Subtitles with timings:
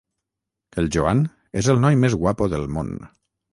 [0.83, 1.21] El Joan
[1.63, 2.93] és el noi més guapo del món.